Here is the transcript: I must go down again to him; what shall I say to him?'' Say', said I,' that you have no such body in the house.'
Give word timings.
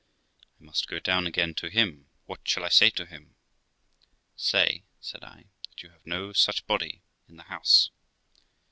I 0.59 0.63
must 0.63 0.87
go 0.87 0.97
down 0.97 1.27
again 1.27 1.53
to 1.53 1.69
him; 1.69 2.09
what 2.25 2.39
shall 2.49 2.65
I 2.65 2.69
say 2.69 2.89
to 2.89 3.05
him?'' 3.05 3.35
Say', 4.35 4.85
said 4.99 5.23
I,' 5.23 5.45
that 5.69 5.83
you 5.83 5.89
have 5.91 6.07
no 6.07 6.33
such 6.33 6.65
body 6.65 7.03
in 7.29 7.35
the 7.35 7.43
house.' 7.43 7.91